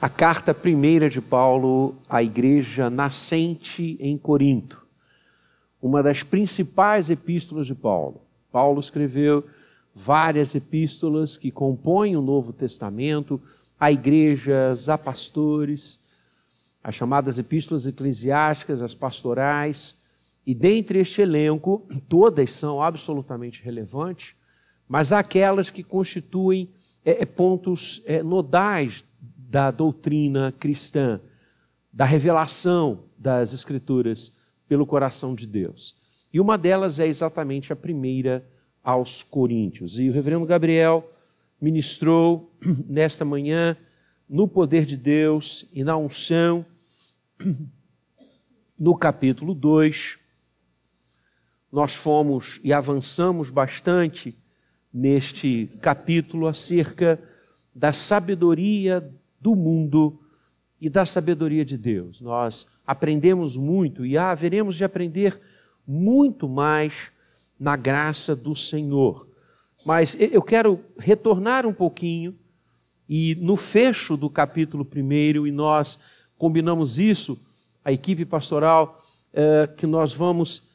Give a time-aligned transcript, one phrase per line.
[0.00, 4.86] a carta primeira de Paulo à igreja nascente em Corinto,
[5.82, 8.20] uma das principais epístolas de Paulo.
[8.52, 9.44] Paulo escreveu
[9.92, 13.40] várias epístolas que compõem o Novo Testamento
[13.78, 16.00] a igrejas, a pastores,
[16.82, 20.00] as chamadas epístolas eclesiásticas, as pastorais,
[20.46, 24.36] e dentre este elenco, todas são absolutamente relevantes,
[24.88, 26.70] mas há aquelas que constituem
[27.04, 29.04] é, é pontos é, nodais
[29.48, 31.18] da doutrina cristã,
[31.90, 35.96] da revelação das Escrituras pelo coração de Deus.
[36.30, 38.46] E uma delas é exatamente a primeira
[38.84, 39.98] aos Coríntios.
[39.98, 41.10] E o reverendo Gabriel
[41.58, 42.54] ministrou
[42.86, 43.74] nesta manhã
[44.28, 46.66] no poder de Deus e na unção,
[48.78, 50.18] no capítulo 2.
[51.72, 54.36] Nós fomos e avançamos bastante
[54.92, 57.18] neste capítulo acerca
[57.74, 60.20] da sabedoria do mundo
[60.80, 62.20] e da sabedoria de Deus.
[62.20, 65.40] Nós aprendemos muito e haveremos de aprender
[65.86, 67.10] muito mais
[67.58, 69.28] na graça do Senhor.
[69.84, 72.36] Mas eu quero retornar um pouquinho
[73.08, 75.98] e no fecho do capítulo primeiro, e nós
[76.36, 77.40] combinamos isso,
[77.82, 80.68] a equipe pastoral, é, que nós vamos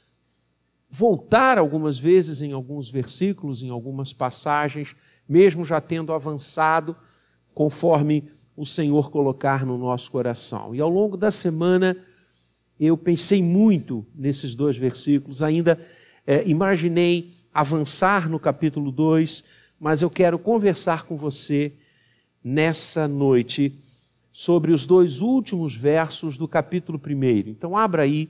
[0.89, 4.95] voltar algumas vezes em alguns versículos, em algumas passagens,
[5.30, 6.95] mesmo já tendo avançado
[7.53, 10.76] conforme o Senhor colocar no nosso coração.
[10.76, 11.98] E ao longo da semana
[12.80, 15.80] eu pensei muito nesses dois versículos, ainda
[16.26, 19.44] é, imaginei avançar no capítulo 2,
[19.80, 21.74] mas eu quero conversar com você
[22.44, 23.74] nessa noite
[24.31, 27.50] sobre os dois últimos versos do capítulo 1.
[27.50, 28.30] Então, abra aí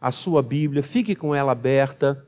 [0.00, 2.24] a sua Bíblia, fique com ela aberta.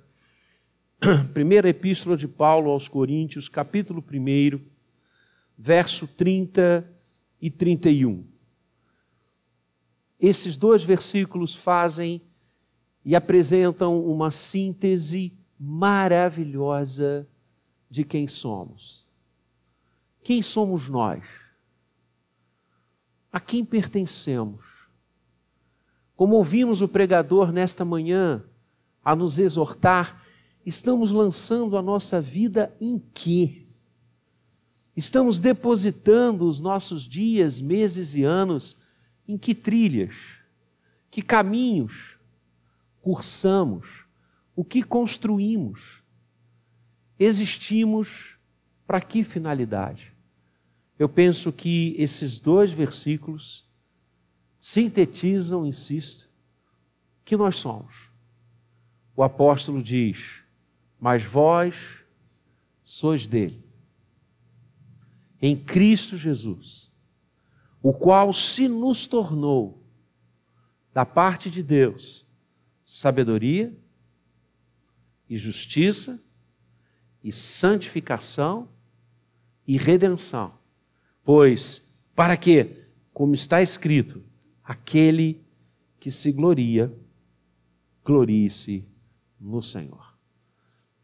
[1.32, 4.60] Primeira Epístola de Paulo aos Coríntios, capítulo 1,
[5.56, 6.93] verso 30
[7.44, 8.24] e 31.
[10.18, 12.22] Esses dois versículos fazem
[13.04, 17.28] e apresentam uma síntese maravilhosa
[17.90, 19.06] de quem somos.
[20.22, 21.22] Quem somos nós?
[23.30, 24.88] A quem pertencemos?
[26.16, 28.42] Como ouvimos o pregador nesta manhã
[29.04, 30.24] a nos exortar,
[30.64, 33.63] estamos lançando a nossa vida em quê?
[34.96, 38.76] Estamos depositando os nossos dias, meses e anos
[39.26, 40.14] em que trilhas,
[41.10, 42.16] que caminhos
[43.00, 44.04] cursamos,
[44.54, 46.02] o que construímos?
[47.18, 48.38] Existimos
[48.86, 50.12] para que finalidade?
[50.96, 53.68] Eu penso que esses dois versículos
[54.60, 56.30] sintetizam, insisto,
[57.24, 58.10] que nós somos.
[59.16, 60.42] O apóstolo diz:
[61.00, 62.04] Mas vós
[62.82, 63.63] sois dele
[65.46, 66.90] em Cristo Jesus,
[67.82, 69.84] o qual se nos tornou,
[70.90, 72.26] da parte de Deus,
[72.82, 73.76] sabedoria
[75.28, 76.18] e justiça
[77.22, 78.70] e santificação
[79.66, 80.58] e redenção.
[81.22, 84.24] Pois, para que, como está escrito,
[84.64, 85.44] aquele
[86.00, 86.90] que se gloria,
[88.02, 88.88] glorie-se
[89.38, 90.16] no Senhor.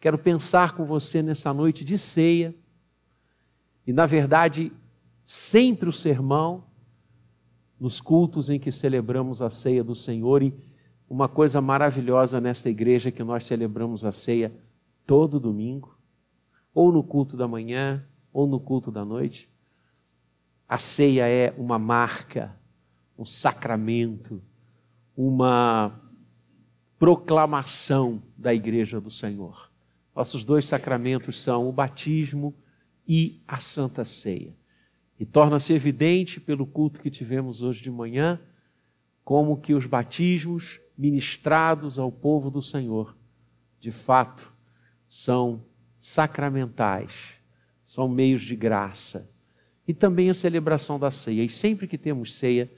[0.00, 2.55] Quero pensar com você nessa noite de ceia
[3.87, 4.73] e, na verdade,
[5.25, 6.65] sempre o sermão,
[7.79, 10.55] nos cultos em que celebramos a ceia do Senhor, e
[11.09, 14.53] uma coisa maravilhosa nesta igreja que nós celebramos a ceia
[15.07, 15.99] todo domingo,
[16.75, 19.51] ou no culto da manhã, ou no culto da noite.
[20.69, 22.55] A ceia é uma marca,
[23.19, 24.41] um sacramento,
[25.17, 26.01] uma
[26.99, 29.71] proclamação da igreja do Senhor.
[30.15, 32.69] Nossos dois sacramentos são o batismo e
[33.47, 34.54] a Santa Ceia.
[35.19, 38.41] E torna-se evidente pelo culto que tivemos hoje de manhã,
[39.25, 43.16] como que os batismos ministrados ao povo do Senhor,
[43.81, 44.53] de fato,
[45.09, 45.65] são
[45.99, 47.12] sacramentais,
[47.84, 49.31] são meios de graça.
[49.87, 51.43] E também a celebração da ceia.
[51.43, 52.70] E sempre que temos ceia,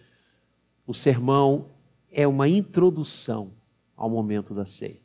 [0.86, 1.68] o sermão
[2.10, 3.52] é uma introdução
[3.94, 5.00] ao momento da ceia.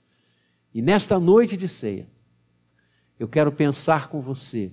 [0.73, 2.07] E nesta noite de ceia,
[3.19, 4.71] eu quero pensar com você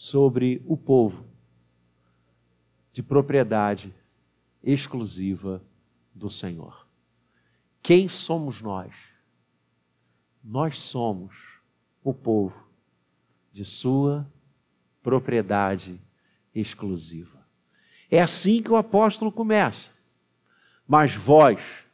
[0.00, 1.26] sobre o povo
[2.90, 3.94] de propriedade
[4.64, 5.62] exclusiva
[6.14, 6.88] do Senhor.
[7.82, 8.94] Quem somos nós?
[10.42, 11.60] Nós somos
[12.02, 12.66] o povo
[13.52, 14.26] de Sua
[15.02, 16.00] propriedade
[16.54, 17.46] exclusiva.
[18.10, 19.90] É assim que o apóstolo começa.
[20.88, 21.84] Mas vós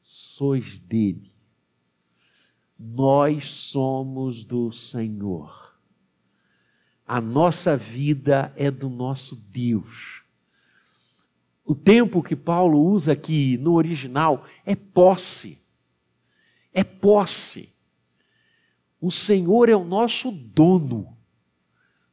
[0.00, 1.30] sois dele.
[2.78, 5.65] Nós somos do Senhor.
[7.06, 10.22] A nossa vida é do nosso Deus.
[11.64, 15.58] o tempo que Paulo usa aqui no original é posse.
[16.72, 17.72] É posse.
[19.00, 21.16] O Senhor é o nosso dono.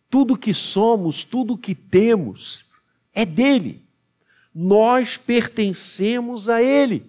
[0.09, 2.65] Tudo que somos, tudo que temos
[3.13, 3.85] é dele.
[4.53, 7.05] Nós pertencemos a ele.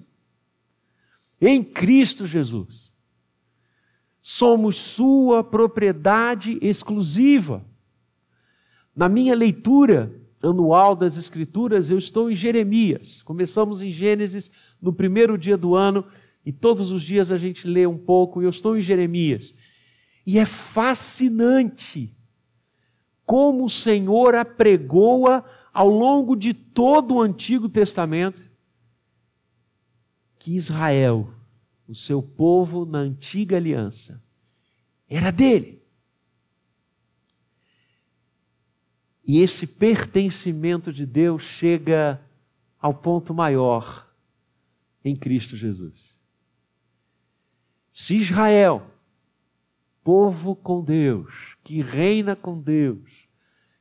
[1.40, 2.94] Em Cristo Jesus.
[4.20, 7.64] Somos sua propriedade exclusiva.
[8.94, 13.22] Na minha leitura, anual das Escrituras, eu estou em Jeremias.
[13.22, 14.50] Começamos em Gênesis
[14.80, 16.04] no primeiro dia do ano
[16.44, 19.58] e todos os dias a gente lê um pouco e eu estou em Jeremias.
[20.26, 22.12] E é fascinante
[23.24, 28.42] como o Senhor apregoa ao longo de todo o Antigo Testamento
[30.38, 31.30] que Israel,
[31.88, 34.22] o seu povo na antiga aliança,
[35.08, 35.82] era dele.
[39.26, 42.20] E esse pertencimento de Deus chega
[42.78, 44.06] ao ponto maior
[45.02, 46.20] em Cristo Jesus.
[47.90, 48.86] Se Israel,
[50.02, 53.28] povo com Deus, que reina com Deus,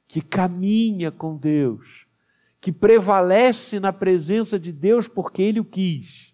[0.07, 2.06] que caminha com Deus,
[2.62, 6.34] que prevalece na presença de Deus porque Ele o quis,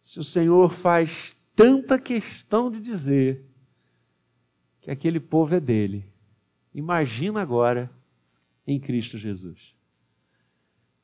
[0.00, 3.44] se o Senhor faz tanta questão de dizer
[4.80, 6.11] que aquele povo é dele,
[6.74, 7.90] Imagina agora
[8.66, 9.74] em Cristo Jesus.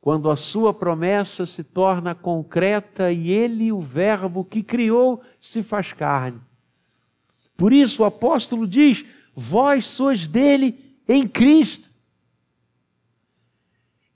[0.01, 5.93] Quando a sua promessa se torna concreta e ele, o Verbo que criou, se faz
[5.93, 6.41] carne.
[7.57, 9.05] Por isso o apóstolo diz:
[9.35, 11.89] Vós sois dele em Cristo.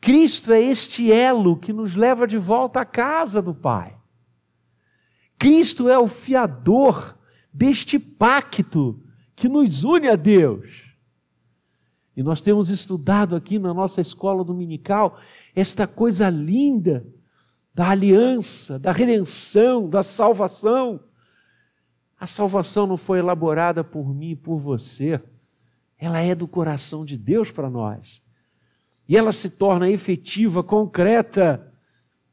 [0.01, 3.97] Cristo é este elo que nos leva de volta à casa do Pai.
[5.39, 7.17] Cristo é o fiador
[7.53, 9.01] deste pacto
[9.35, 10.92] que nos une a Deus.
[12.17, 15.19] E nós temos estudado aqui na nossa escola dominical
[15.55, 17.07] esta coisa linda
[17.75, 21.01] da aliança, da redenção, da salvação.
[22.19, 25.21] A salvação não foi elaborada por mim e por você,
[25.99, 28.23] ela é do coração de Deus para nós.
[29.09, 31.73] E ela se torna efetiva, concreta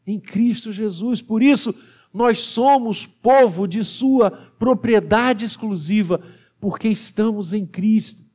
[0.05, 1.21] em Cristo Jesus.
[1.21, 1.73] Por isso,
[2.13, 6.21] nós somos povo de Sua propriedade exclusiva,
[6.59, 8.28] porque estamos em Cristo.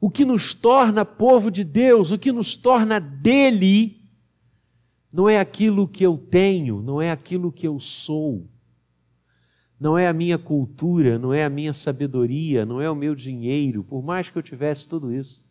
[0.00, 4.00] O que nos torna povo de Deus, o que nos torna dele,
[5.12, 8.48] não é aquilo que eu tenho, não é aquilo que eu sou,
[9.78, 13.82] não é a minha cultura, não é a minha sabedoria, não é o meu dinheiro,
[13.82, 15.44] por mais que eu tivesse tudo isso.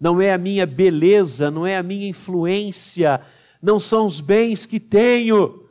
[0.00, 3.20] Não é a minha beleza, não é a minha influência,
[3.62, 5.68] não são os bens que tenho.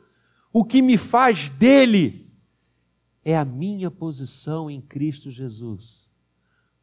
[0.52, 2.32] O que me faz dele
[3.24, 6.13] é a minha posição em Cristo Jesus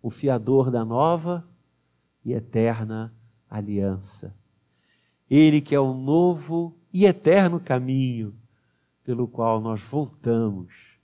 [0.01, 1.47] o fiador da nova
[2.23, 3.13] e eterna
[3.49, 4.35] aliança.
[5.29, 8.35] Ele que é o novo e eterno caminho
[9.03, 10.99] pelo qual nós voltamos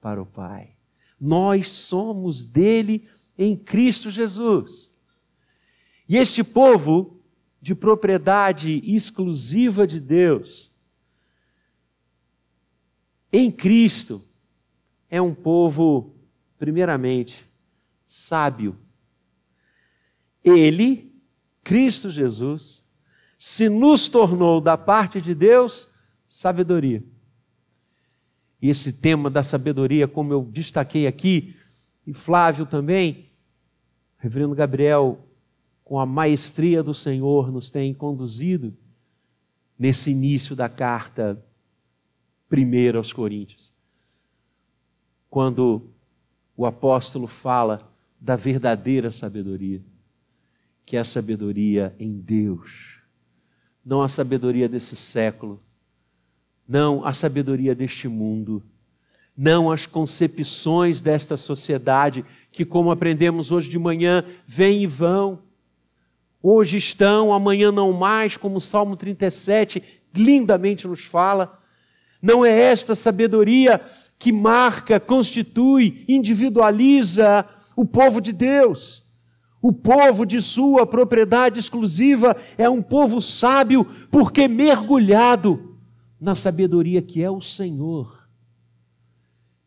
[0.00, 0.76] para o Pai.
[1.20, 3.08] Nós somos dele
[3.38, 4.92] em Cristo Jesus.
[6.08, 7.20] E este povo
[7.60, 10.74] de propriedade exclusiva de Deus,
[13.32, 14.20] em Cristo,
[15.08, 16.14] é um povo,
[16.58, 17.48] primeiramente,
[18.04, 18.78] sábio.
[20.44, 21.14] Ele,
[21.62, 22.84] Cristo Jesus,
[23.38, 25.88] se nos tornou da parte de Deus
[26.28, 27.04] sabedoria.
[28.60, 31.56] E esse tema da sabedoria, como eu destaquei aqui,
[32.06, 33.30] e Flávio também,
[34.18, 35.26] Reverendo Gabriel,
[35.84, 38.72] com a maestria do Senhor, nos tem conduzido
[39.76, 41.44] nesse início da carta
[42.48, 43.72] primeira aos Coríntios.
[45.28, 45.90] Quando
[46.56, 47.91] o apóstolo fala
[48.22, 49.82] da verdadeira sabedoria,
[50.86, 53.00] que é a sabedoria em Deus,
[53.84, 55.60] não a sabedoria desse século,
[56.66, 58.62] não a sabedoria deste mundo,
[59.36, 65.40] não as concepções desta sociedade que, como aprendemos hoje de manhã, vêm e vão.
[66.40, 69.82] Hoje estão, amanhã não mais, como o Salmo 37
[70.16, 71.60] lindamente nos fala.
[72.22, 73.80] Não é esta sabedoria
[74.16, 77.44] que marca, constitui, individualiza
[77.76, 79.10] o povo de Deus.
[79.60, 85.78] O povo de sua propriedade exclusiva é um povo sábio, porque mergulhado
[86.20, 88.28] na sabedoria que é o Senhor.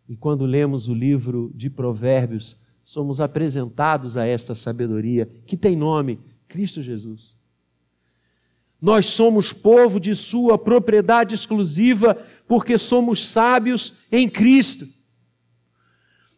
[0.08, 6.20] E quando lemos o livro de Provérbios, somos apresentados a esta sabedoria, que tem nome
[6.48, 7.36] Cristo Jesus.
[8.80, 12.16] Nós somos povo de sua propriedade exclusiva,
[12.48, 14.88] porque somos sábios em Cristo.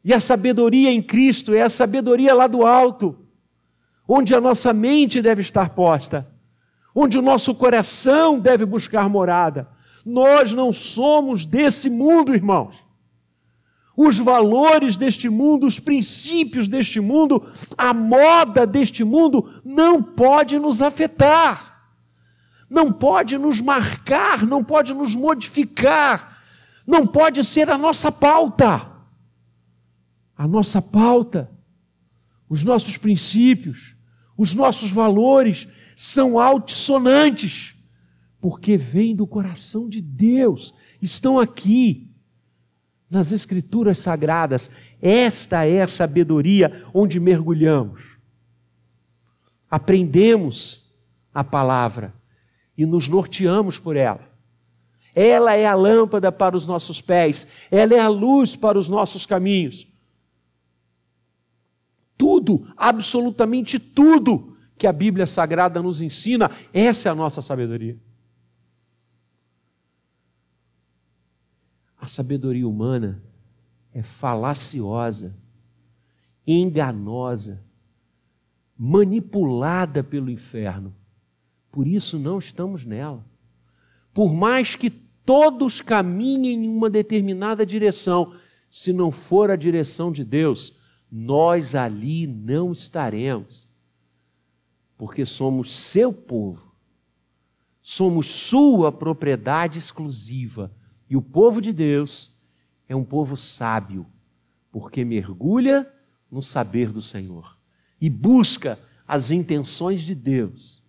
[0.08, 3.14] E a sabedoria em Cristo é a sabedoria lá do alto.
[4.08, 6.26] onde a nossa mente deve estar posta,
[6.96, 9.68] onde o nosso coração deve buscar morada.
[10.06, 12.78] Nós não somos desse mundo, irmãos.
[13.98, 17.46] Os valores deste mundo, os princípios deste mundo,
[17.78, 21.84] a moda deste mundo não pode nos afetar,
[22.70, 26.42] não pode nos marcar, não pode nos modificar,
[26.88, 28.97] não pode ser a nossa pauta.
[30.38, 31.50] A nossa pauta,
[32.48, 33.96] os nossos princípios,
[34.38, 37.76] os nossos valores são altissonantes,
[38.40, 42.12] porque vêm do coração de Deus, estão aqui
[43.10, 44.70] nas Escrituras Sagradas.
[45.02, 48.18] Esta é a sabedoria onde mergulhamos.
[49.70, 50.96] Aprendemos
[51.34, 52.14] a palavra
[52.78, 54.28] e nos norteamos por ela.
[55.16, 59.26] Ela é a lâmpada para os nossos pés, ela é a luz para os nossos
[59.26, 59.88] caminhos.
[62.18, 67.98] Tudo, absolutamente tudo que a Bíblia Sagrada nos ensina, essa é a nossa sabedoria.
[72.00, 73.22] A sabedoria humana
[73.94, 75.36] é falaciosa,
[76.46, 77.64] enganosa,
[78.78, 80.96] manipulada pelo inferno.
[81.72, 83.26] Por isso não estamos nela.
[84.14, 88.34] Por mais que todos caminhem em uma determinada direção,
[88.72, 90.80] se não for a direção de Deus,
[91.12, 93.68] nós ali não estaremos.
[94.98, 96.76] Porque somos seu povo,
[97.82, 100.72] somos sua propriedade exclusiva
[101.10, 102.38] e o povo de Deus
[102.90, 104.08] é um povo sábio,
[104.72, 105.92] porque mergulha
[106.32, 107.58] no saber do Senhor
[108.02, 110.84] e busca as intenções de Deus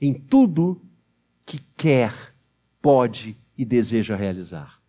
[0.00, 0.82] em tudo
[1.46, 2.34] que quer,
[2.80, 4.83] pode e deseja realizar.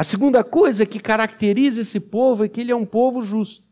[0.00, 3.66] A segunda coisa que caracteriza esse povo é que ele é um povo justo.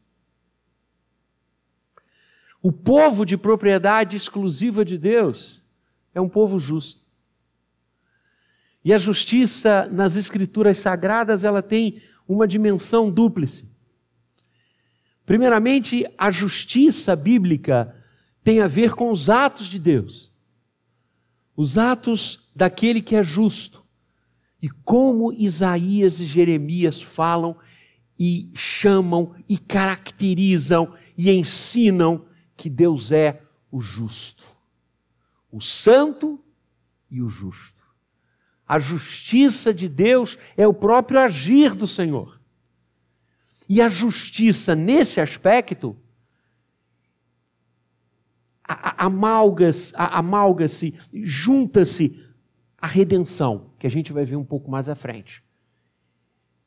[2.63, 5.67] O povo de propriedade exclusiva de Deus
[6.15, 7.07] é um povo justo.
[8.85, 13.67] E a justiça nas escrituras sagradas, ela tem uma dimensão dúplice.
[15.25, 17.97] Primeiramente, a justiça bíblica
[18.45, 20.31] tem a ver com os atos de Deus.
[21.57, 23.88] Os atos daquele que é justo.
[24.61, 27.57] E como Isaías e Jeremias falam
[28.19, 34.45] e chamam e caracterizam e ensinam que Deus é o justo,
[35.53, 36.43] o santo
[37.11, 37.79] e o justo.
[38.67, 42.39] A justiça de Deus é o próprio agir do Senhor.
[43.69, 45.97] E a justiça, nesse aspecto,
[48.65, 50.67] amalga-se, amalga
[51.13, 52.28] junta-se
[52.81, 55.43] a redenção, que a gente vai ver um pouco mais à frente.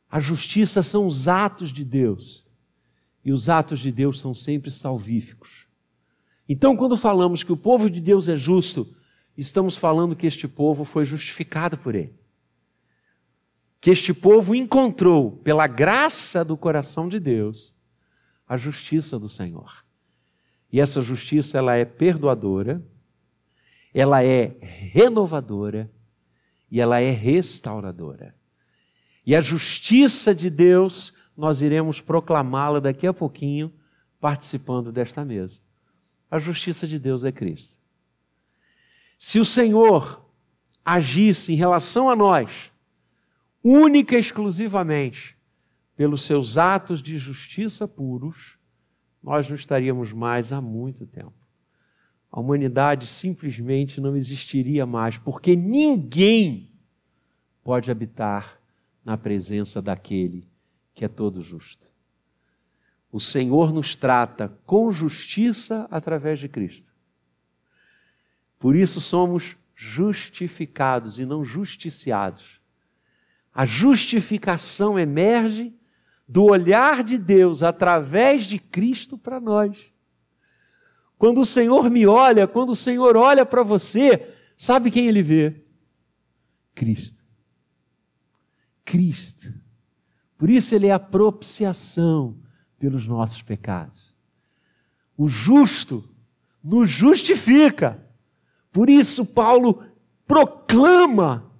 [0.10, 2.52] A justiça são os atos de Deus,
[3.24, 5.68] e os atos de Deus são sempre salvíficos.
[6.50, 8.94] Então, quando falamos que o povo de Deus é justo,
[9.38, 12.14] estamos falando que este povo foi justificado por ele.
[13.80, 17.74] Que este povo encontrou, pela graça do coração de Deus,
[18.46, 19.86] a justiça do Senhor.
[20.74, 22.84] E essa justiça ela é perdoadora,
[23.94, 25.90] ela é renovadora
[26.72, 28.34] e ela é restauradora.
[29.26, 33.72] E a justiça de Deus, nós iremos proclamá-la daqui a pouquinho,
[34.20, 35.60] participando desta mesa.
[36.30, 37.82] A justiça de Deus é Cristo.
[39.18, 40.26] Se o Senhor
[40.84, 42.72] agisse em relação a nós,
[43.64, 45.38] única e exclusivamente
[45.96, 48.58] pelos seus atos de justiça puros,
[49.22, 51.41] nós não estaríamos mais há muito tempo.
[52.32, 56.72] A humanidade simplesmente não existiria mais, porque ninguém
[57.64, 58.58] pode habitar
[59.04, 60.48] na presença daquele
[60.94, 61.88] que é todo justo.
[63.12, 66.94] O Senhor nos trata com justiça através de Cristo.
[68.58, 72.62] Por isso somos justificados e não justiciados.
[73.54, 75.74] A justificação emerge
[76.28, 79.92] do olhar de Deus através de Cristo para nós.
[81.22, 85.64] Quando o Senhor me olha, quando o Senhor olha para você, sabe quem ele vê?
[86.74, 87.24] Cristo.
[88.84, 89.54] Cristo.
[90.36, 92.40] Por isso ele é a propiciação
[92.80, 94.16] pelos nossos pecados.
[95.16, 96.04] O justo
[96.64, 98.04] nos justifica
[98.72, 99.86] por isso, Paulo
[100.26, 101.54] proclama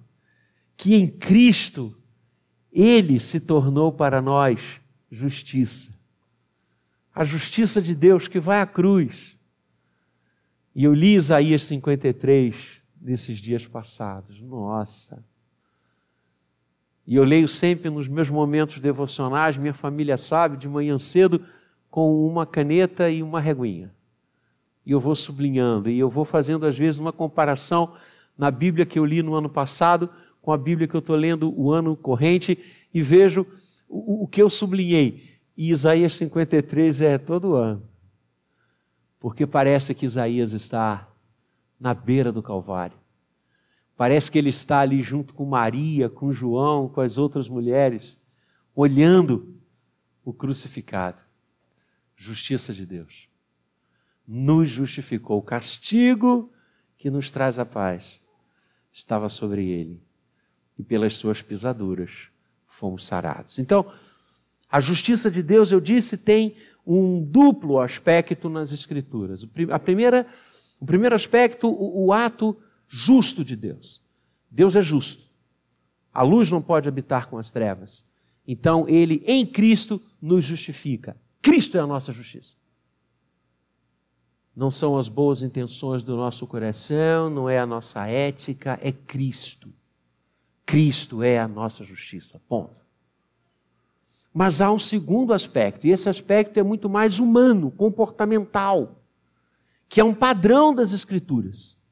[0.76, 1.96] que em Cristo
[2.72, 5.96] ele se tornou para nós justiça.
[7.14, 9.40] A justiça de Deus que vai à cruz.
[10.74, 14.40] E eu li Isaías 53 nesses dias passados.
[14.40, 15.22] Nossa!
[17.06, 21.44] E eu leio sempre nos meus momentos devocionais, minha família sabe, de manhã cedo,
[21.90, 23.90] com uma caneta e uma reguinha.
[24.86, 27.92] e eu vou sublinhando, e eu vou fazendo às vezes uma comparação
[28.36, 30.08] na Bíblia que eu li no ano passado
[30.40, 32.58] com a Bíblia que eu estou lendo o ano corrente
[32.92, 33.46] e vejo
[33.88, 35.38] o, o que eu sublinhei.
[35.56, 37.82] E Isaías 53 é todo ano.
[39.22, 41.08] Porque parece que Isaías está
[41.78, 42.98] na beira do Calvário.
[43.96, 48.20] Parece que ele está ali junto com Maria, com João, com as outras mulheres,
[48.74, 49.56] olhando
[50.24, 51.22] o crucificado.
[52.16, 53.28] Justiça de Deus.
[54.26, 55.38] Nos justificou.
[55.38, 56.52] O castigo
[56.98, 58.20] que nos traz a paz
[58.92, 60.02] estava sobre ele.
[60.76, 62.26] E pelas suas pisaduras
[62.66, 63.60] fomos sarados.
[63.60, 63.88] Então,
[64.68, 69.46] a justiça de Deus, eu disse, tem um duplo aspecto nas Escrituras.
[69.70, 70.26] A primeira,
[70.80, 72.56] o primeiro aspecto, o, o ato
[72.88, 74.02] justo de Deus.
[74.50, 75.30] Deus é justo.
[76.12, 78.04] A luz não pode habitar com as trevas.
[78.46, 81.16] Então, ele em Cristo nos justifica.
[81.40, 82.54] Cristo é a nossa justiça.
[84.54, 89.72] Não são as boas intenções do nosso coração, não é a nossa ética, é Cristo.
[90.66, 92.40] Cristo é a nossa justiça.
[92.48, 92.81] Ponto.
[94.32, 99.02] Mas há um segundo aspecto, e esse aspecto é muito mais humano, comportamental,
[99.88, 101.82] que é um padrão das Escrituras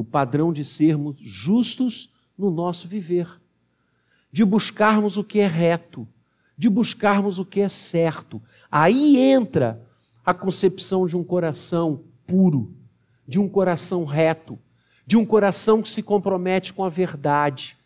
[0.00, 3.28] o padrão de sermos justos no nosso viver,
[4.32, 6.08] de buscarmos o que é reto,
[6.56, 8.40] de buscarmos o que é certo.
[8.70, 9.86] Aí entra
[10.24, 12.74] a concepção de um coração puro,
[13.28, 14.58] de um coração reto,
[15.06, 17.76] de um coração que se compromete com a verdade,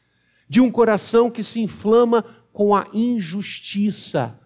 [0.49, 2.25] de um coração que se inflama
[2.55, 4.39] com a injustiça,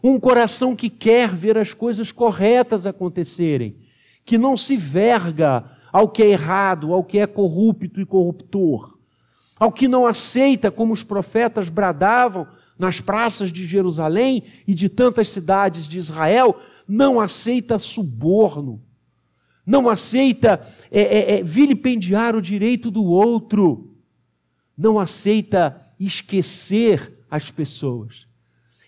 [0.00, 3.76] um coração que quer ver as coisas corretas acontecerem,
[4.24, 8.96] que não se verga ao que é errado, ao que é corrupto e corruptor,
[9.58, 12.46] ao que não aceita, como os profetas bradavam
[12.78, 18.80] nas praças de Jerusalém e de tantas cidades de Israel, não aceita suborno,
[19.66, 20.60] não aceita
[20.92, 23.96] é, é, é, vilipendiar o direito do outro,
[24.78, 28.26] não aceita esquecer as pessoas.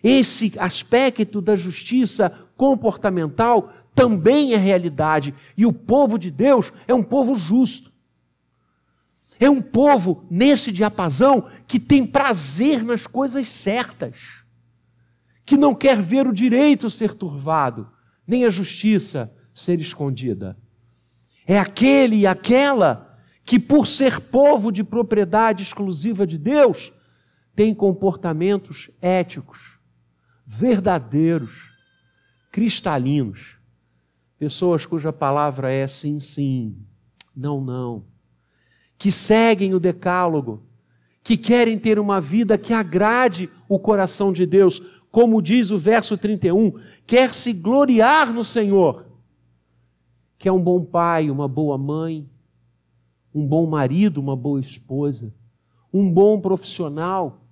[0.03, 5.35] Esse aspecto da justiça comportamental também é realidade.
[5.57, 7.92] E o povo de Deus é um povo justo.
[9.40, 14.44] É um povo nesse diapasão que tem prazer nas coisas certas,
[15.46, 17.88] que não quer ver o direito ser turvado,
[18.27, 20.57] nem a justiça ser escondida.
[21.46, 26.92] É aquele e aquela que, por ser povo de propriedade exclusiva de Deus,
[27.58, 29.80] tem comportamentos éticos,
[30.46, 31.68] verdadeiros,
[32.52, 33.58] cristalinos
[34.38, 36.76] Pessoas cuja palavra é sim, sim,
[37.34, 38.04] não, não.
[38.96, 40.62] Que seguem o decálogo,
[41.24, 46.16] que querem ter uma vida que agrade o coração de Deus, como diz o verso
[46.16, 46.72] 31,
[47.04, 49.08] quer se gloriar no Senhor,
[50.38, 52.30] que é um bom pai, uma boa mãe,
[53.34, 55.34] um bom marido, uma boa esposa,
[55.92, 57.47] um bom profissional,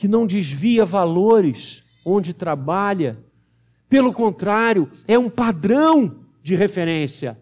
[0.00, 3.22] que não desvia valores onde trabalha,
[3.86, 7.38] pelo contrário, é um padrão de referência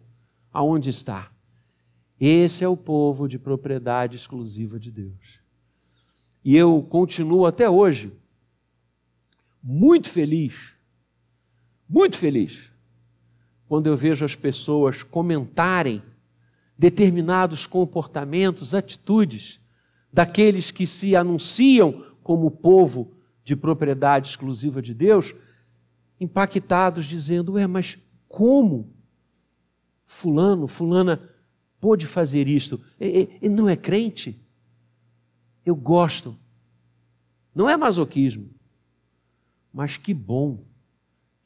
[0.53, 1.31] aonde está.
[2.19, 5.39] Esse é o povo de propriedade exclusiva de Deus.
[6.45, 8.13] E eu continuo até hoje
[9.63, 10.75] muito feliz,
[11.89, 12.73] muito feliz,
[13.69, 16.03] quando eu vejo as pessoas comentarem
[16.77, 19.61] determinados comportamentos, atitudes
[20.13, 25.35] daqueles que se anunciam como povo de propriedade exclusiva de Deus
[26.21, 27.97] impactados, dizendo: Ué, mas
[28.29, 28.93] como
[30.05, 31.27] Fulano, Fulana
[31.81, 32.79] pôde fazer isto?
[33.01, 34.47] Ele não é crente?
[35.65, 36.37] Eu gosto.
[37.55, 38.51] Não é masoquismo.
[39.73, 40.67] Mas que bom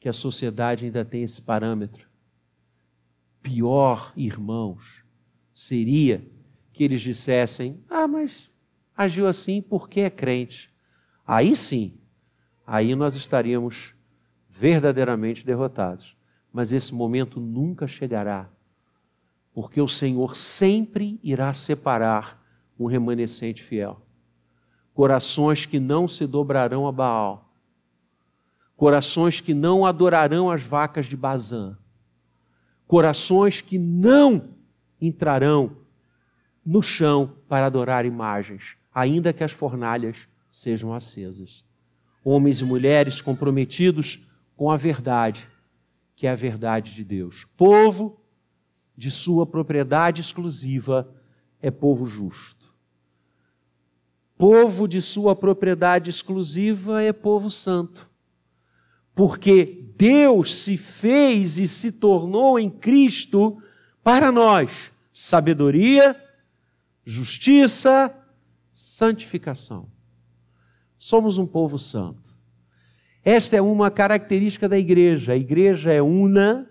[0.01, 2.09] que a sociedade ainda tem esse parâmetro.
[3.41, 5.05] Pior, irmãos,
[5.53, 6.29] seria
[6.73, 8.51] que eles dissessem: Ah, mas
[8.97, 10.72] agiu assim porque é crente.
[11.25, 11.97] Aí sim,
[12.65, 13.93] aí nós estaríamos
[14.49, 16.15] verdadeiramente derrotados.
[16.51, 18.47] Mas esse momento nunca chegará,
[19.53, 22.39] porque o Senhor sempre irá separar
[22.77, 24.01] um remanescente fiel.
[24.93, 27.51] Corações que não se dobrarão a Baal,
[28.75, 31.75] corações que não adorarão as vacas de Bazã,
[32.85, 34.49] corações que não
[35.01, 35.77] entrarão
[36.63, 41.65] no chão para adorar imagens, ainda que as fornalhas sejam acesas.
[42.23, 44.19] Homens e mulheres comprometidos
[44.55, 45.49] com a verdade,
[46.15, 47.43] que é a verdade de Deus.
[47.57, 48.21] Povo
[48.95, 51.11] de sua propriedade exclusiva
[51.59, 52.71] é povo justo.
[54.37, 58.09] Povo de sua propriedade exclusiva é povo santo.
[59.15, 63.61] porque Deus se fez e se tornou em Cristo
[64.03, 66.19] para nós sabedoria,
[67.05, 68.11] justiça,
[68.73, 69.92] santificação.
[71.03, 72.29] Somos um povo santo.
[73.25, 75.33] Esta é uma característica da igreja.
[75.33, 76.65] A igreja é una,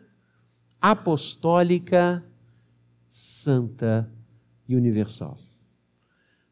[0.80, 2.24] apostólica,
[3.06, 4.10] santa
[4.66, 5.36] e universal.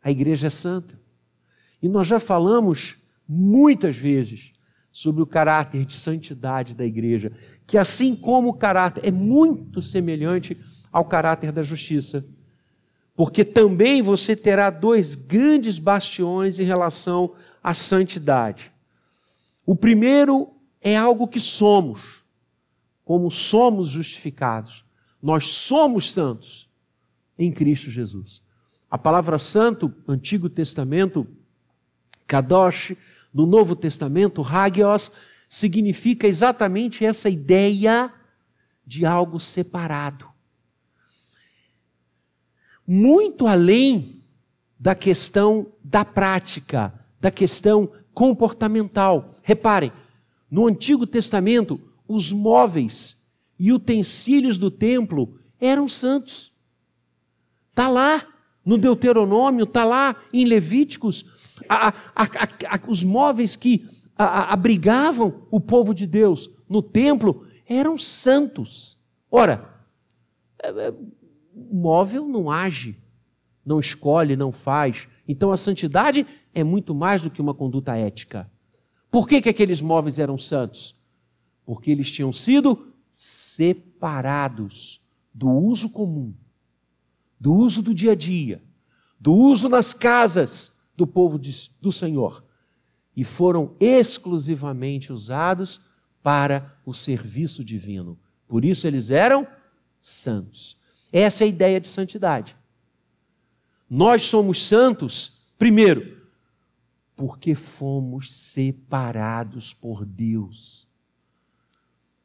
[0.04, 1.00] A igreja é santa.
[1.80, 4.52] E nós já falamos muitas vezes
[4.92, 7.32] sobre o caráter de santidade da igreja,
[7.66, 10.54] que assim como o caráter é muito semelhante
[10.92, 12.26] ao caráter da justiça,
[13.16, 18.72] porque também você terá dois grandes bastiões em relação à santidade.
[19.66, 22.24] O primeiro é algo que somos,
[23.04, 24.84] como somos justificados.
[25.22, 26.68] Nós somos santos
[27.38, 28.42] em Cristo Jesus.
[28.90, 31.26] A palavra santo, Antigo Testamento,
[32.26, 32.96] Kadosh,
[33.32, 35.12] no Novo Testamento, Hagios,
[35.48, 38.12] significa exatamente essa ideia
[38.86, 40.28] de algo separado.
[42.86, 44.24] Muito além
[44.78, 49.34] da questão da prática, da questão comportamental.
[49.42, 49.92] Reparem,
[50.50, 53.16] no Antigo Testamento, os móveis
[53.58, 56.50] e utensílios do templo eram santos.
[57.70, 58.26] Está lá
[58.64, 61.24] no Deuteronômio, está lá em Levíticos,
[61.68, 68.98] a, a, a, os móveis que abrigavam o povo de Deus no templo eram santos.
[69.30, 69.82] Ora,
[70.62, 70.90] é, é,
[71.54, 72.98] o móvel não age,
[73.64, 75.08] não escolhe, não faz.
[75.30, 78.50] Então a santidade é muito mais do que uma conduta ética.
[79.12, 80.96] Por que, que aqueles móveis eram santos?
[81.64, 85.00] Porque eles tinham sido separados
[85.32, 86.34] do uso comum,
[87.38, 88.60] do uso do dia a dia,
[89.20, 92.44] do uso nas casas do povo de, do Senhor
[93.16, 95.80] e foram exclusivamente usados
[96.24, 98.18] para o serviço divino.
[98.48, 99.46] Por isso eles eram
[100.00, 100.76] santos.
[101.12, 102.56] Essa é a ideia de santidade.
[103.90, 106.22] Nós somos santos, primeiro,
[107.16, 110.86] porque fomos separados por Deus.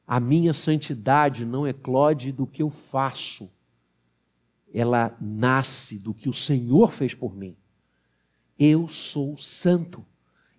[0.06, 3.52] A minha santidade não eclode do que eu faço,
[4.72, 7.58] ela nasce do que o Senhor fez por mim.
[8.60, 10.06] Eu sou santo.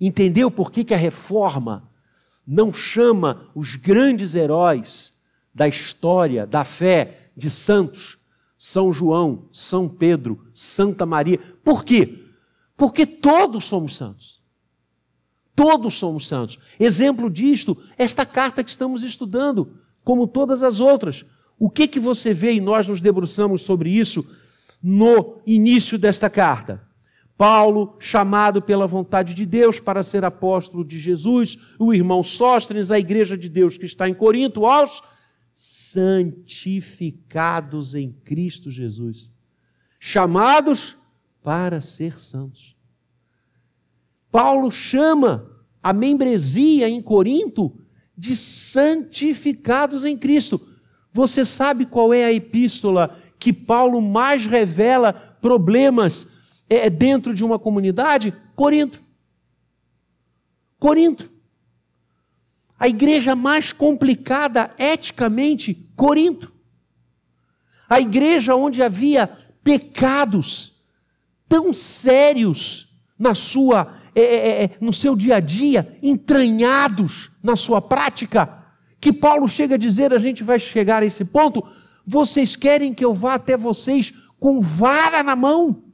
[0.01, 1.89] Entendeu por que, que a reforma
[2.45, 5.13] não chama os grandes heróis
[5.55, 8.16] da história, da fé, de santos?
[8.57, 11.39] São João, São Pedro, Santa Maria.
[11.63, 12.25] Por quê?
[12.77, 14.41] Porque todos somos santos.
[15.55, 16.59] Todos somos santos.
[16.79, 21.25] Exemplo disto, esta carta que estamos estudando, como todas as outras.
[21.59, 24.29] O que que você vê e nós nos debruçamos sobre isso
[24.83, 26.87] no início desta carta?
[27.37, 32.99] Paulo, chamado pela vontade de Deus para ser apóstolo de Jesus, o irmão Sóstenes, a
[32.99, 35.03] igreja de Deus que está em Corinto, aos
[35.59, 39.33] santificados em Cristo Jesus,
[39.99, 40.99] chamados
[41.43, 42.77] para ser santos.
[44.31, 45.51] Paulo chama
[45.83, 47.75] a membresia em Corinto
[48.15, 50.61] de santificados em Cristo.
[51.11, 56.27] Você sabe qual é a epístola que Paulo mais revela problemas
[56.69, 58.35] é, é dentro de uma comunidade?
[58.55, 59.01] Corinto.
[60.79, 61.35] Corinto.
[62.79, 66.53] A igreja mais complicada eticamente, Corinto.
[67.89, 69.31] A igreja onde havia
[69.63, 70.85] pecados
[71.49, 77.81] tão sérios na sua, é, é, é, no seu dia a dia, entranhados na sua
[77.81, 78.65] prática,
[79.01, 81.67] que Paulo chega a dizer, a gente vai chegar a esse ponto,
[82.07, 85.85] vocês querem que eu vá até vocês com vara na mão?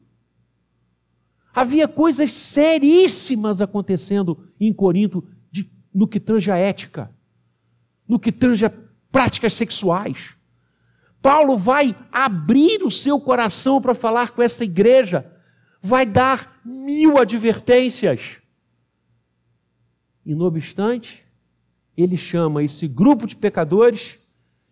[1.55, 5.23] Havia coisas seríssimas acontecendo em Corinto
[5.95, 7.11] no que tange a ética,
[8.09, 8.73] no que tange a
[9.11, 10.37] práticas sexuais.
[11.21, 15.31] Paulo vai abrir o seu coração para falar com essa igreja,
[15.81, 18.41] vai dar mil advertências.
[20.25, 21.25] E, não obstante,
[21.97, 24.19] ele chama esse grupo de pecadores,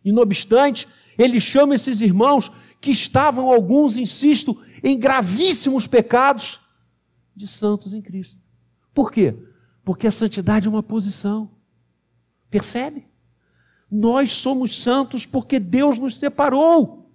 [0.05, 6.61] e, não obstante, ele chama esses irmãos que estavam, alguns, insisto, em gravíssimos pecados,
[7.37, 8.43] de santos em Cristo.
[8.93, 9.35] Por quê?
[9.85, 11.51] Porque a santidade é uma posição.
[12.51, 13.05] Percebe?
[13.91, 17.11] Nós somos santos porque Deus nos separou.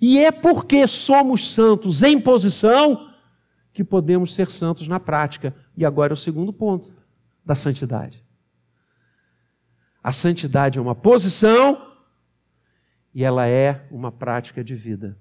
[0.00, 3.12] E é porque somos santos em posição
[3.72, 5.54] que podemos ser santos na prática.
[5.76, 6.92] E agora é o segundo ponto
[7.44, 8.24] da santidade.
[10.02, 11.96] A santidade é uma posição
[13.14, 15.18] e ela é uma prática de vida.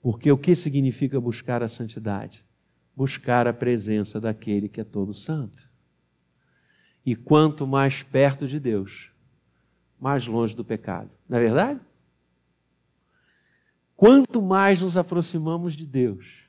[0.00, 2.45] Porque o que significa buscar a santidade?
[2.96, 5.70] Buscar a presença daquele que é todo santo.
[7.04, 9.10] E quanto mais perto de Deus,
[10.00, 11.10] mais longe do pecado.
[11.28, 11.80] Não é verdade?
[13.96, 16.44] Quanto mais nos aproximamos de Deus,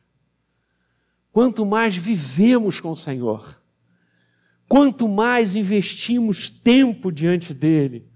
[1.31, 3.61] quanto mais vivemos com o Senhor,
[4.67, 8.09] quanto mais investimos tempo diante dEle,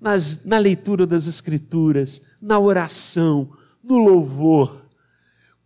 [0.00, 4.83] nas, na leitura das Escrituras, na oração, no louvor,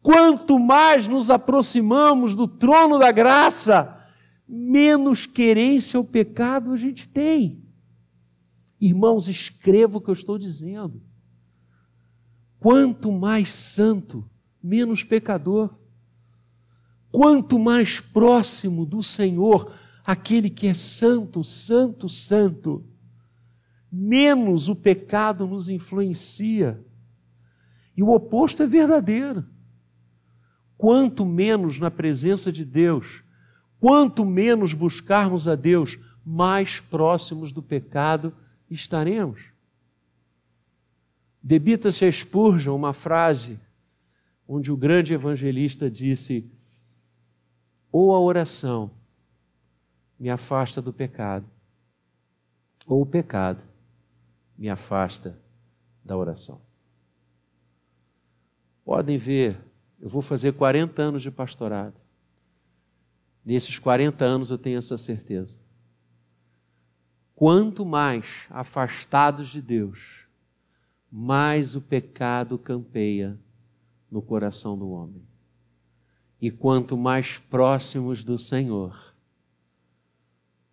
[0.09, 4.03] quanto mais nos aproximamos do trono da graça,
[4.49, 7.63] menos querência ao pecado a gente tem.
[8.81, 11.03] Irmãos, escreva o que eu estou dizendo.
[12.59, 14.25] Quanto mais santo,
[14.63, 15.79] menos pecador.
[17.13, 22.83] Quanto mais próximo do Senhor, aquele que é santo, santo, santo,
[23.93, 26.83] menos o pecado nos influencia.
[27.95, 29.58] E o oposto é verdadeiro.
[30.79, 33.23] Quanto menos na presença de Deus,
[33.81, 38.33] quanto menos buscarmos a Deus, mais próximos do pecado
[38.71, 39.43] estaremos.
[41.43, 43.59] Debita-se a Spurgeon uma frase
[44.47, 46.51] onde o grande evangelista disse:
[47.91, 48.91] ou a oração
[50.19, 51.47] me afasta do pecado,
[52.87, 53.63] ou o pecado
[54.57, 55.39] me afasta
[56.05, 56.61] da oração.
[58.85, 59.68] Podem ver,
[60.01, 62.01] eu vou fazer 40 anos de pastorado.
[63.45, 65.61] Nesses 40 anos eu tenho essa certeza.
[67.35, 70.27] Quanto mais afastados de Deus,
[71.11, 73.39] mais o pecado campeia
[74.11, 75.23] no coração do homem.
[76.41, 79.15] E quanto mais próximos do Senhor,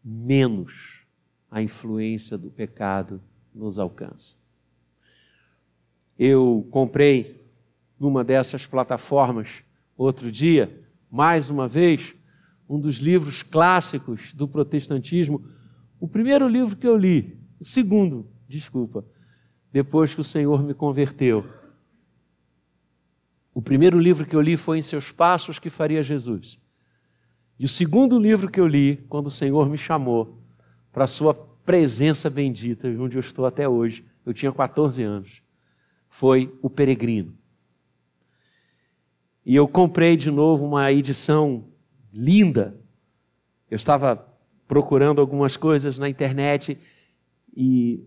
[0.03, 1.05] menos
[1.49, 3.21] a influência do pecado
[3.53, 4.35] nos alcança.
[6.17, 7.44] Eu comprei
[7.99, 9.63] numa dessas plataformas
[9.97, 12.15] outro dia, mais uma vez,
[12.67, 15.45] um dos livros clássicos do protestantismo,
[15.99, 19.05] o primeiro livro que eu li, o segundo, desculpa,
[19.71, 21.45] depois que o Senhor me converteu.
[23.53, 26.61] O primeiro livro que eu li foi Em Seus Passos que Faria Jesus.
[27.57, 30.41] E o segundo livro que eu li, quando o Senhor me chamou
[30.91, 35.41] para a sua presença bendita, onde eu estou até hoje, eu tinha 14 anos,
[36.09, 37.37] foi O Peregrino.
[39.45, 41.67] E eu comprei de novo uma edição
[42.11, 42.79] linda.
[43.69, 44.15] Eu estava
[44.67, 46.77] procurando algumas coisas na internet
[47.55, 48.03] e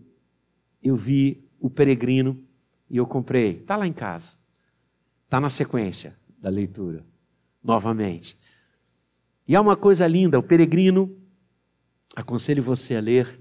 [0.83, 2.43] eu vi O Peregrino
[2.89, 3.61] e eu comprei.
[3.61, 4.37] Está lá em casa.
[5.25, 7.05] Está na sequência da leitura,
[7.63, 8.37] novamente.
[9.47, 11.15] E há uma coisa linda: O Peregrino,
[12.15, 13.39] aconselho você a ler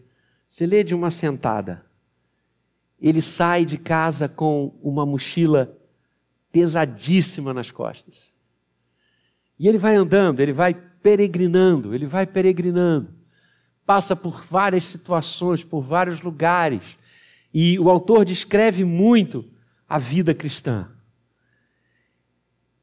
[0.48, 1.84] você lê de uma sentada.
[2.98, 5.76] Ele sai de casa com uma mochila
[6.52, 8.32] pesadíssima nas costas.
[9.58, 13.12] E ele vai andando, ele vai peregrinando, ele vai peregrinando.
[13.84, 16.98] Passa por várias situações, por vários lugares.
[17.52, 19.44] E o autor descreve muito
[19.88, 20.88] a vida cristã.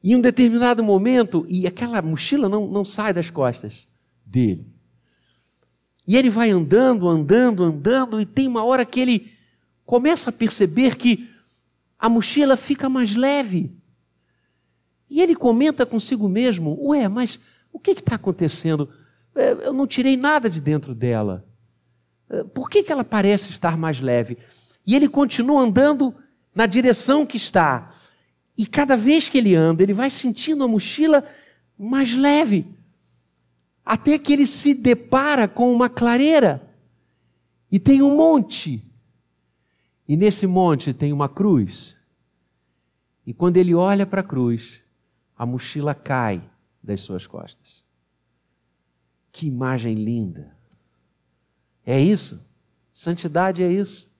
[0.03, 3.87] Em um determinado momento, e aquela mochila não, não sai das costas
[4.25, 4.67] dele.
[6.07, 9.31] E ele vai andando, andando, andando, e tem uma hora que ele
[9.85, 11.29] começa a perceber que
[12.05, 13.75] a mochila fica mais leve.
[15.09, 17.39] E ele comenta consigo mesmo: Ué, mas
[17.73, 18.87] o que está acontecendo?
[19.33, 21.43] É, eu não tirei nada de dentro dela.
[22.29, 24.37] É, por que, que ela parece estar mais leve?
[24.85, 26.13] E ele continua andando
[26.53, 27.91] na direção que está.
[28.55, 31.25] E cada vez que ele anda, ele vai sentindo a mochila
[31.75, 32.67] mais leve
[33.83, 36.71] até que ele se depara com uma clareira
[37.71, 38.94] e tem um monte.
[40.07, 41.97] E nesse monte tem uma cruz.
[43.25, 44.81] E quando ele olha para a cruz,
[45.35, 46.47] a mochila cai
[46.81, 47.83] das suas costas.
[49.31, 50.55] Que imagem linda!
[51.85, 52.43] É isso?
[52.91, 54.13] Santidade é isso.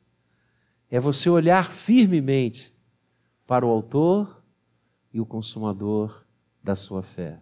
[0.90, 2.74] É você olhar firmemente
[3.48, 4.44] para o Autor
[5.14, 6.26] e o Consumador
[6.64, 7.40] da sua fé.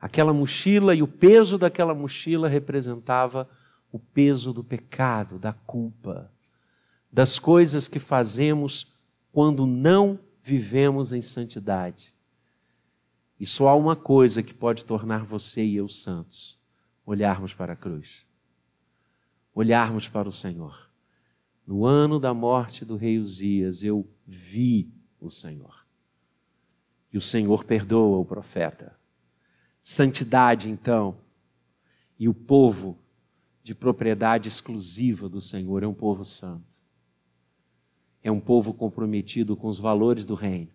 [0.00, 3.48] Aquela mochila e o peso daquela mochila representava
[3.92, 6.30] o peso do pecado, da culpa,
[7.12, 8.94] das coisas que fazemos
[9.32, 12.14] quando não vivemos em santidade.
[13.38, 16.58] E só há uma coisa que pode tornar você e eu santos:
[17.04, 18.26] olharmos para a cruz,
[19.54, 20.90] olharmos para o Senhor.
[21.66, 25.86] No ano da morte do rei Uzias, eu vi o Senhor.
[27.12, 28.98] E o Senhor perdoa o profeta.
[29.82, 31.16] Santidade, então,
[32.18, 32.98] e o povo
[33.62, 36.69] de propriedade exclusiva do Senhor é um povo santo.
[38.22, 40.70] É um povo comprometido com os valores do reino.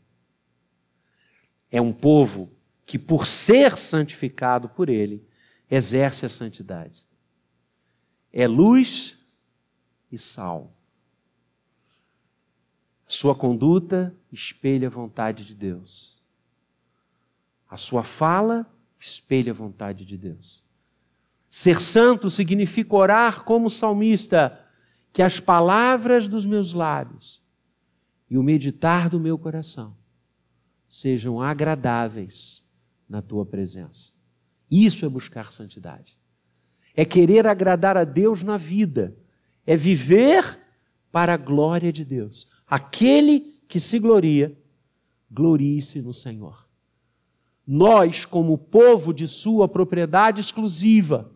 [1.71, 2.51] É um povo
[2.85, 5.23] que, por ser santificado por Ele,
[5.69, 7.05] exerce a santidade.
[8.31, 9.17] é luz
[10.11, 10.73] e sal.
[13.07, 16.21] Sua conduta espelha a vontade de Deus.
[17.69, 18.65] A sua fala
[18.99, 20.63] espelha a vontade de Deus.
[21.49, 24.64] Ser santo significa orar como salmista,
[25.15, 27.41] que as palavras dos meus lábios
[28.29, 29.95] e o meditar do meu coração
[30.89, 32.69] sejam agradáveis
[33.07, 34.11] na tua presença.
[34.69, 36.17] Isso é buscar santidade.
[36.93, 39.15] É querer agradar a Deus na vida.
[39.65, 40.59] É viver
[41.13, 42.47] para a glória de Deus.
[42.67, 44.53] Aquele que se gloria,
[45.31, 46.67] glorie-se no Senhor.
[47.65, 51.33] Nós, como povo de Sua propriedade exclusiva,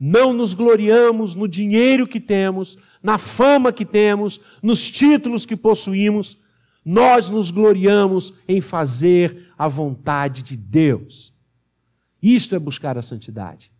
[0.00, 6.38] não nos gloriamos no dinheiro que temos, na fama que temos, nos títulos que possuímos,
[6.82, 11.34] nós nos gloriamos em fazer a vontade de Deus.
[12.22, 13.70] Isto é buscar a santidade.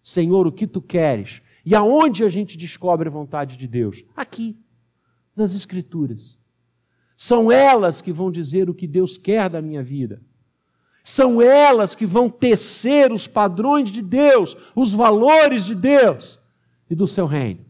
[0.00, 1.42] Senhor, o que tu queres?
[1.66, 4.04] E aonde a gente descobre a vontade de Deus?
[4.14, 4.56] Aqui,
[5.34, 6.38] nas Escrituras.
[7.16, 10.22] São elas que vão dizer o que Deus quer da minha vida.
[11.04, 16.40] São elas que vão tecer os padrões de Deus, os valores de Deus
[16.88, 17.64] e do seu reino.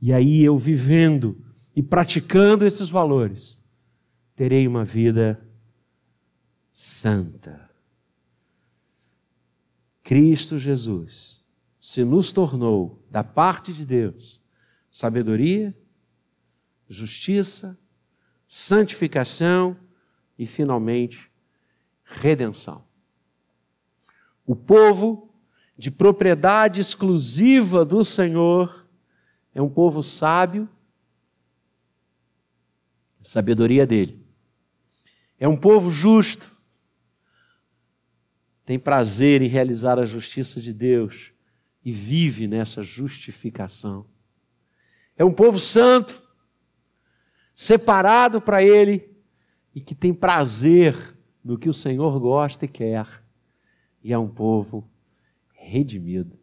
[0.00, 3.60] E aí eu vivendo e praticando esses valores,
[4.36, 5.44] terei uma vida
[6.72, 7.68] santa.
[10.04, 11.44] Cristo Jesus
[11.80, 14.40] se nos tornou, da parte de Deus,
[14.90, 15.76] sabedoria,
[16.88, 17.78] justiça,
[18.48, 19.76] santificação
[20.38, 21.30] e, finalmente,
[22.14, 22.84] redenção.
[24.46, 25.34] O povo
[25.76, 28.86] de propriedade exclusiva do Senhor
[29.54, 30.68] é um povo sábio,
[33.22, 34.24] sabedoria dele.
[35.38, 36.50] É um povo justo,
[38.64, 41.32] tem prazer em realizar a justiça de Deus
[41.84, 44.06] e vive nessa justificação.
[45.16, 46.22] É um povo santo,
[47.54, 49.14] separado para Ele
[49.74, 51.13] e que tem prazer
[51.44, 53.06] no que o Senhor gosta e quer.
[54.02, 54.88] E é um povo
[55.52, 56.38] redimido,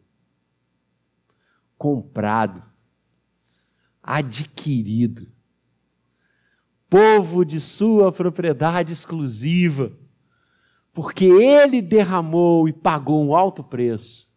[1.76, 2.62] comprado,
[4.02, 5.30] adquirido,
[6.88, 9.92] povo de sua propriedade exclusiva,
[10.92, 14.32] porque Ele derramou e pagou um alto preço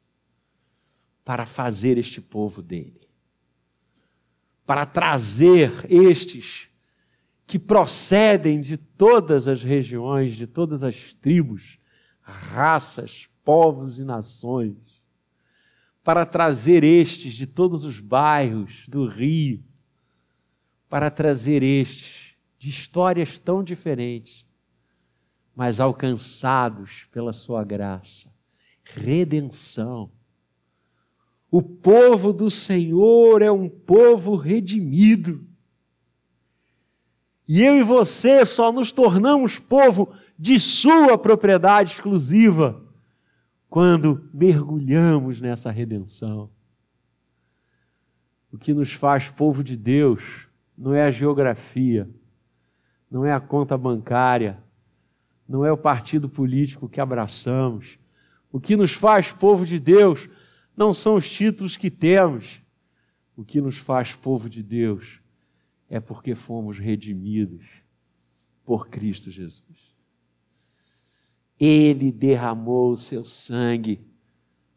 [1.23, 3.09] para fazer este povo dele,
[4.65, 6.69] para trazer estes
[7.47, 11.77] que procedem de todas as regiões, de todas as tribos,
[12.21, 15.01] raças, povos e nações,
[16.03, 19.63] para trazer estes de todos os bairros do Rio,
[20.89, 24.45] para trazer estes de histórias tão diferentes,
[25.55, 28.33] mas alcançados pela sua graça,
[28.83, 30.11] redenção.
[31.51, 35.47] O povo do Senhor é um povo redimido
[37.47, 42.81] e eu e você só nos tornamos povo de Sua propriedade exclusiva
[43.69, 46.49] quando mergulhamos nessa redenção.
[48.51, 52.09] O que nos faz povo de Deus não é a geografia,
[53.11, 54.63] não é a conta bancária,
[55.47, 57.99] não é o partido político que abraçamos.
[58.51, 60.27] O que nos faz povo de Deus
[60.75, 62.61] não são os títulos que temos.
[63.35, 65.21] O que nos faz povo de Deus
[65.89, 67.83] é porque fomos redimidos
[68.63, 69.95] por Cristo Jesus.
[71.59, 74.05] Ele derramou o seu sangue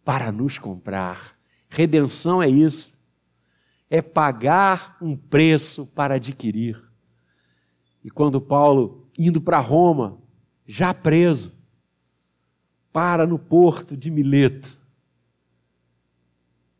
[0.04, 1.36] para nos comprar.
[1.68, 2.98] Redenção é isso.
[3.90, 6.78] É pagar um preço para adquirir.
[8.04, 10.18] E quando Paulo, indo para Roma,
[10.66, 11.58] já preso,
[12.92, 14.78] para no porto de Mileto,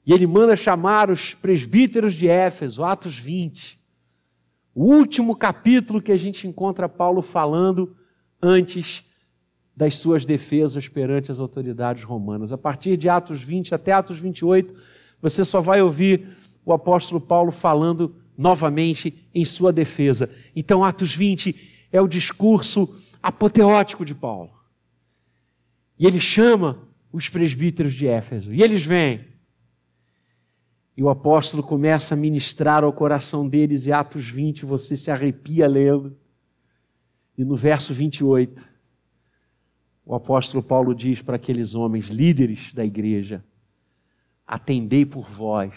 [0.09, 3.78] e ele manda chamar os presbíteros de Éfeso, Atos 20,
[4.79, 7.97] o último capítulo que a gente encontra Paulo falando
[8.41, 9.05] antes
[9.75, 12.53] das suas defesas perante as autoridades romanas.
[12.53, 14.73] A partir de Atos 20 até Atos 28,
[15.21, 16.29] você só vai ouvir
[16.65, 20.31] o apóstolo Paulo falando novamente em sua defesa.
[20.55, 22.89] Então, Atos 20 é o discurso
[23.21, 24.53] apoteótico de Paulo.
[25.99, 26.79] E ele chama
[27.13, 28.55] os presbíteros de Éfeso.
[28.55, 29.27] E eles vêm.
[30.99, 35.69] E o apóstolo começa a ministrar ao coração deles, e Atos 20, você se arrepia
[35.69, 36.19] lendo.
[37.37, 38.69] E no verso 28,
[40.05, 43.45] o apóstolo Paulo diz para aqueles homens, líderes da igreja:
[44.45, 45.73] Atendei por vós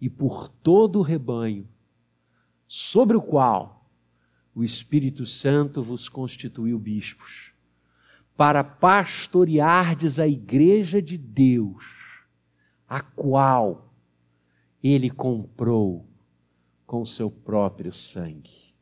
[0.00, 1.68] e por todo o rebanho,
[2.66, 3.86] sobre o qual
[4.54, 7.52] o Espírito Santo vos constituiu bispos,
[8.34, 12.03] para pastoreardes a igreja de Deus
[12.94, 13.92] a qual
[14.80, 16.08] ele comprou
[16.86, 18.72] com seu próprio sangue.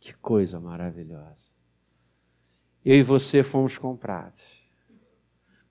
[0.00, 1.52] Que coisa maravilhosa.
[2.84, 4.60] Eu e você fomos comprados.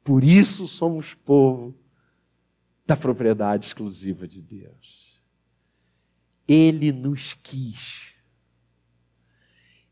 [0.01, 1.77] Por isso somos povo
[2.85, 5.21] da propriedade exclusiva de Deus.
[6.47, 8.15] Ele nos quis.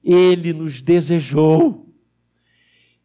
[0.01, 1.93] Ele nos desejou.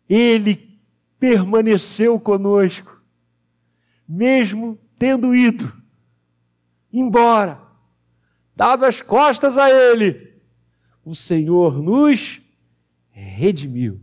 [0.08, 0.80] Ele
[1.18, 3.02] permaneceu conosco,
[4.06, 5.82] mesmo tendo ido
[6.92, 7.60] embora,
[8.54, 10.40] dado as costas a Ele,
[11.04, 12.40] o Senhor nos
[13.10, 14.00] redimiu.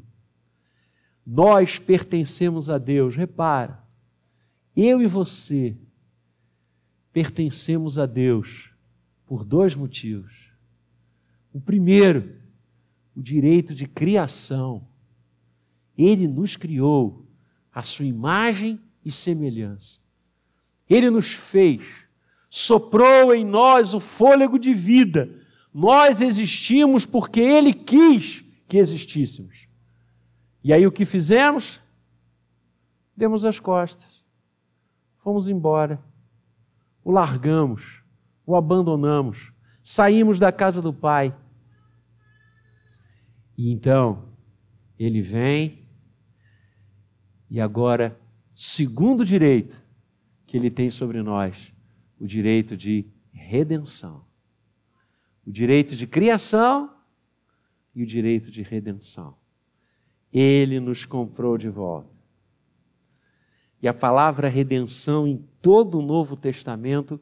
[1.25, 3.81] Nós pertencemos a Deus, repara,
[4.75, 5.77] eu e você
[7.13, 8.73] pertencemos a Deus
[9.25, 10.51] por dois motivos.
[11.53, 12.35] O primeiro,
[13.15, 14.85] o direito de criação.
[15.97, 17.25] Ele nos criou
[17.71, 20.08] a sua imagem e semelhança.
[20.89, 21.81] Ele nos fez,
[22.49, 25.29] soprou em nós o fôlego de vida.
[25.71, 29.67] Nós existimos porque Ele quis que existíssemos.
[30.63, 31.79] E aí o que fizemos?
[33.15, 34.23] Demos as costas,
[35.21, 36.01] fomos embora,
[37.03, 38.01] o largamos,
[38.45, 39.51] o abandonamos,
[39.83, 41.35] saímos da casa do Pai.
[43.57, 44.29] E então,
[44.97, 45.85] ele vem,
[47.49, 48.17] e agora,
[48.55, 49.88] segundo direito
[50.49, 51.71] que ele tem sobre nós,
[52.19, 54.25] o direito de redenção.
[55.45, 56.91] O direito de criação
[57.93, 59.37] e o direito de redenção.
[60.33, 62.09] Ele nos comprou de volta.
[63.79, 67.21] E a palavra redenção em todo o Novo Testamento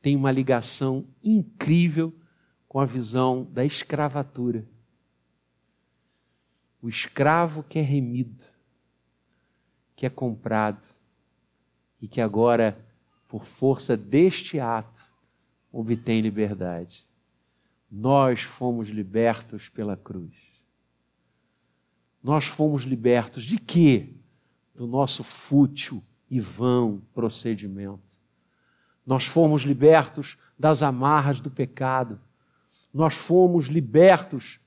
[0.00, 2.14] tem uma ligação incrível
[2.68, 4.64] com a visão da escravatura.
[6.80, 8.44] O escravo que é remido,
[9.96, 10.96] que é comprado
[12.00, 12.76] e que agora,
[13.26, 15.00] por força deste ato,
[15.72, 17.04] obtém liberdade.
[17.90, 20.34] Nós fomos libertos pela cruz.
[22.22, 24.14] Nós fomos libertos de quê?
[24.74, 28.18] Do nosso fútil e vão procedimento.
[29.06, 32.20] Nós fomos libertos das amarras do pecado.
[32.92, 34.60] Nós fomos libertos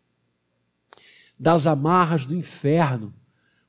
[1.37, 3.13] das amarras do inferno.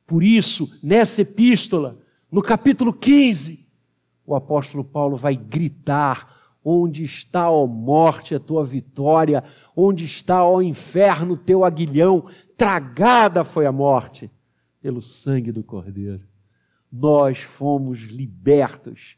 [0.06, 1.98] Por isso, nessa epístola,
[2.32, 3.68] no capítulo 15,
[4.26, 9.42] o apóstolo Paulo vai gritar Onde está, ó morte, a tua vitória?
[9.74, 12.26] Onde está, ó inferno, teu aguilhão?
[12.56, 14.30] Tragada foi a morte
[14.80, 16.22] pelo sangue do Cordeiro.
[16.90, 19.16] Nós fomos libertos.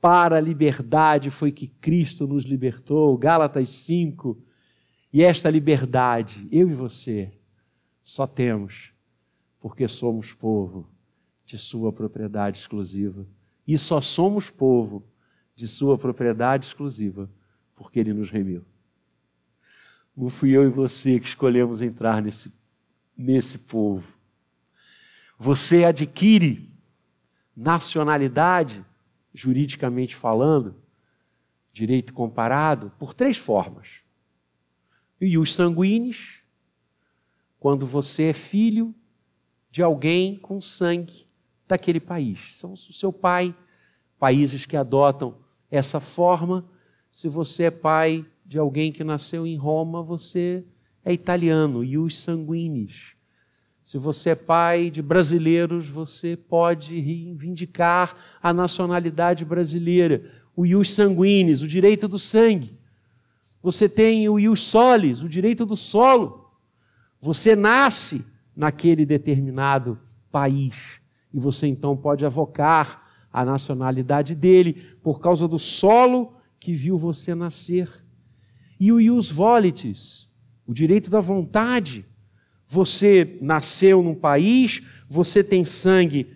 [0.00, 3.16] Para a liberdade foi que Cristo nos libertou.
[3.18, 4.38] Gálatas 5.
[5.12, 7.32] E esta liberdade, eu e você,
[8.00, 8.92] só temos
[9.58, 10.86] porque somos povo
[11.46, 13.24] de Sua propriedade exclusiva.
[13.66, 15.02] E só somos povo
[15.54, 17.30] de sua propriedade exclusiva,
[17.74, 18.62] porque ele nos remiu.
[20.14, 22.52] Não fui eu e você que escolhemos entrar nesse,
[23.16, 24.16] nesse povo.
[25.38, 26.70] Você adquire
[27.56, 28.84] nacionalidade,
[29.32, 30.76] juridicamente falando,
[31.72, 34.00] direito comparado, por três formas.
[35.20, 36.42] E os sanguíneos,
[37.58, 38.94] quando você é filho
[39.70, 41.25] de alguém com sangue
[41.66, 42.56] daquele país.
[42.56, 43.54] São o seu pai,
[44.18, 45.36] países que adotam
[45.70, 46.64] essa forma.
[47.10, 50.64] Se você é pai de alguém que nasceu em Roma, você
[51.04, 53.14] é italiano, e os sanguíneos.
[53.84, 60.22] Se você é pai de brasileiros, você pode reivindicar a nacionalidade brasileira,
[60.56, 62.76] o ius sanguíneos, o direito do sangue.
[63.62, 66.50] Você tem o ius solis, o direito do solo.
[67.20, 68.24] Você nasce
[68.56, 70.00] naquele determinado
[70.32, 71.00] país
[71.32, 74.72] e você então pode avocar a nacionalidade dele,
[75.02, 77.88] por causa do solo que viu você nascer.
[78.80, 80.34] E o ius volitis,
[80.66, 82.06] o direito da vontade.
[82.66, 86.34] Você nasceu num país, você tem sangue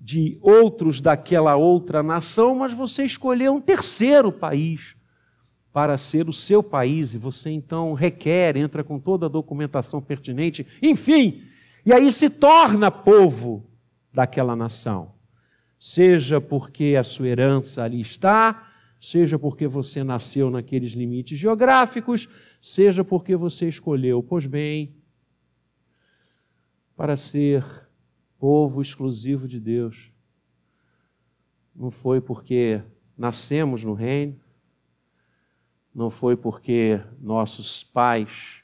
[0.00, 4.96] de outros daquela outra nação, mas você escolheu um terceiro país
[5.72, 10.66] para ser o seu país e você então requer, entra com toda a documentação pertinente,
[10.82, 11.42] enfim,
[11.86, 13.69] e aí se torna povo
[14.12, 15.20] daquela nação
[15.80, 22.28] seja porque a sua herança ali está, seja porque você nasceu naqueles limites geográficos,
[22.60, 24.94] seja porque você escolheu, pois bem,
[26.94, 27.64] para ser
[28.38, 30.12] povo exclusivo de Deus.
[31.74, 32.82] Não foi porque
[33.16, 34.38] nascemos no reino,
[35.94, 38.62] não foi porque nossos pais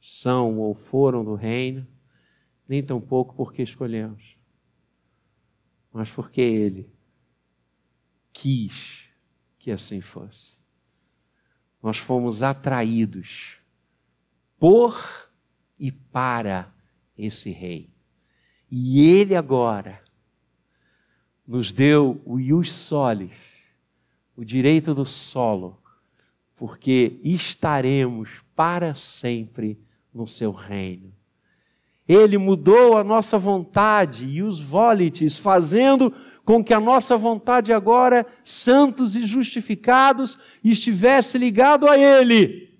[0.00, 1.84] são ou foram do reino,
[2.68, 4.33] nem tampouco porque escolhemos
[5.94, 6.92] mas porque Ele
[8.32, 9.14] quis
[9.58, 10.58] que assim fosse.
[11.80, 13.60] Nós fomos atraídos
[14.58, 15.30] por
[15.78, 16.74] e para
[17.16, 17.94] esse rei.
[18.70, 20.02] E ele agora
[21.46, 23.74] nos deu o ius solis,
[24.34, 25.80] o direito do solo,
[26.56, 29.78] porque estaremos para sempre
[30.12, 31.14] no seu reino.
[32.06, 36.12] Ele mudou a nossa vontade e os vólites, fazendo
[36.44, 42.78] com que a nossa vontade agora, santos e justificados, estivesse ligado a Ele.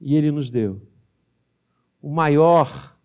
[0.00, 0.80] E Ele nos deu
[2.00, 2.96] o maior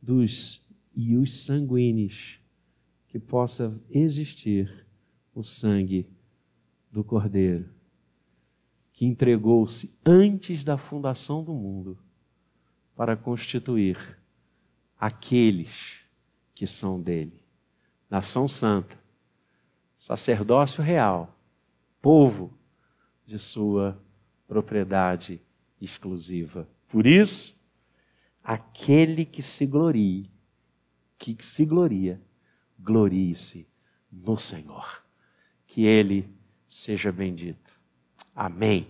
[0.00, 2.38] dos ius sanguíneos
[3.08, 4.86] que possa existir,
[5.34, 6.08] o sangue
[6.92, 7.68] do Cordeiro,
[8.92, 11.98] que entregou-se antes da fundação do mundo
[12.96, 13.98] para constituir
[14.98, 16.04] aqueles
[16.54, 17.42] que são dele.
[18.08, 18.98] Nação santa,
[19.94, 21.36] sacerdócio real,
[22.00, 22.56] povo
[23.26, 24.00] de sua
[24.46, 25.40] propriedade
[25.80, 26.68] exclusiva.
[26.88, 27.60] Por isso,
[28.42, 30.30] aquele que se glorie,
[31.18, 32.20] que se gloria,
[32.78, 33.66] glorie-se
[34.12, 35.02] no Senhor.
[35.66, 36.28] Que ele
[36.68, 37.72] seja bendito.
[38.34, 38.86] Amém.